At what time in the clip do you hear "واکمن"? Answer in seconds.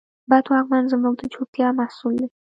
0.51-0.83